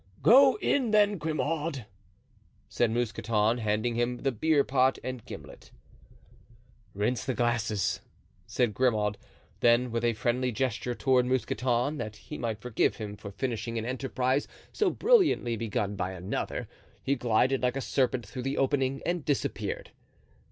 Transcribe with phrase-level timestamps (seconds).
[0.23, 1.85] "Go in, then, Grimaud,"
[2.67, 5.69] said Mousqueton, handing him the beer pot and gimlet.
[6.95, 8.01] "Rinse the glasses,"
[8.47, 9.19] said Grimaud.
[9.59, 13.85] Then with a friendly gesture toward Mousqueton, that he might forgive him for finishing an
[13.85, 16.67] enterprise so brilliantly begun by another,
[17.03, 19.91] he glided like a serpent through the opening and disappeared.